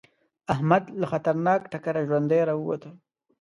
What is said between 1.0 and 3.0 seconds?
خطرناک ټکره ژوندی راووته.